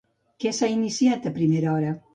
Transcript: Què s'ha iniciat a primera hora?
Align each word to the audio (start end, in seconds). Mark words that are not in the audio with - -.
Què 0.43 0.53
s'ha 0.59 0.69
iniciat 0.77 1.31
a 1.33 1.37
primera 1.41 1.75
hora? 1.77 1.99